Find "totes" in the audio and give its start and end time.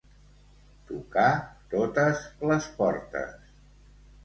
1.75-2.25